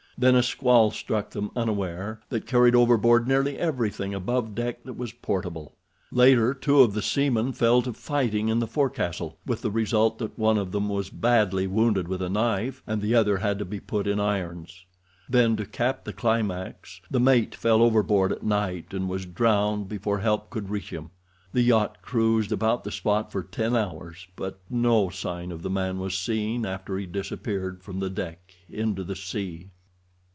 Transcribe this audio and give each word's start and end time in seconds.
Then 0.17 0.35
a 0.35 0.43
squall 0.43 0.91
struck 0.91 1.31
them 1.31 1.49
unaware, 1.55 2.19
that 2.29 2.45
carried 2.45 2.75
overboard 2.75 3.27
nearly 3.27 3.57
everything 3.57 4.13
above 4.13 4.53
deck 4.53 4.83
that 4.83 4.93
was 4.95 5.13
portable. 5.13 5.73
Later 6.11 6.53
two 6.53 6.81
of 6.81 6.93
the 6.93 7.01
seamen 7.01 7.53
fell 7.53 7.81
to 7.81 7.93
fighting 7.93 8.47
in 8.47 8.59
the 8.59 8.67
forecastle, 8.67 9.39
with 9.47 9.63
the 9.63 9.71
result 9.71 10.19
that 10.19 10.37
one 10.37 10.59
of 10.59 10.71
them 10.73 10.89
was 10.89 11.09
badly 11.09 11.65
wounded 11.65 12.07
with 12.07 12.21
a 12.21 12.29
knife, 12.29 12.83
and 12.85 13.01
the 13.01 13.15
other 13.15 13.37
had 13.39 13.57
to 13.57 13.65
be 13.65 13.79
put 13.79 14.05
in 14.05 14.19
irons. 14.19 14.85
Then, 15.27 15.55
to 15.55 15.65
cap 15.65 16.03
the 16.03 16.13
climax, 16.13 17.01
the 17.09 17.19
mate 17.19 17.55
fell 17.55 17.81
overboard 17.81 18.31
at 18.31 18.43
night, 18.43 18.93
and 18.93 19.09
was 19.09 19.25
drowned 19.25 19.89
before 19.89 20.19
help 20.19 20.51
could 20.51 20.69
reach 20.69 20.91
him. 20.91 21.09
The 21.51 21.63
yacht 21.63 22.03
cruised 22.03 22.51
about 22.51 22.83
the 22.83 22.91
spot 22.91 23.31
for 23.31 23.41
ten 23.41 23.75
hours, 23.75 24.27
but 24.35 24.59
no 24.69 25.09
sign 25.09 25.51
of 25.51 25.63
the 25.63 25.71
man 25.71 25.97
was 25.97 26.15
seen 26.15 26.63
after 26.63 26.99
he 26.99 27.07
disappeared 27.07 27.81
from 27.81 27.99
the 27.99 28.09
deck 28.11 28.53
into 28.69 29.03
the 29.03 29.15
sea. 29.15 29.71